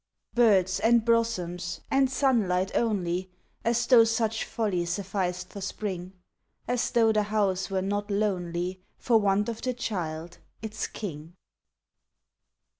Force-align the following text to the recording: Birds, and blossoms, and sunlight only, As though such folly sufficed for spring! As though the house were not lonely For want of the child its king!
Birds, 0.33 0.79
and 0.79 1.05
blossoms, 1.05 1.81
and 1.91 2.09
sunlight 2.09 2.71
only, 2.75 3.29
As 3.63 3.85
though 3.85 4.03
such 4.03 4.43
folly 4.45 4.83
sufficed 4.85 5.49
for 5.53 5.61
spring! 5.61 6.13
As 6.67 6.89
though 6.89 7.11
the 7.11 7.21
house 7.21 7.69
were 7.69 7.83
not 7.83 8.09
lonely 8.09 8.81
For 8.97 9.19
want 9.19 9.47
of 9.47 9.61
the 9.61 9.75
child 9.75 10.39
its 10.59 10.87
king! 10.87 11.35